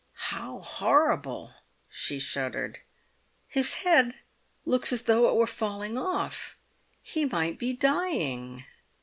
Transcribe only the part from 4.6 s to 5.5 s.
looks as though it were